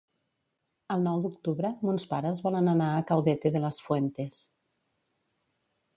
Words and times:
El 0.95 1.03
nou 1.07 1.19
d'octubre 1.25 1.71
mons 1.89 2.07
pares 2.15 2.41
volen 2.47 2.71
anar 2.73 2.89
a 2.95 3.05
Caudete 3.11 3.55
de 3.57 3.65
las 3.67 3.81
Fuentes. 3.89 4.45